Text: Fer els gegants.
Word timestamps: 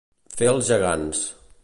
Fer 0.39 0.47
els 0.53 0.71
gegants. 0.73 1.21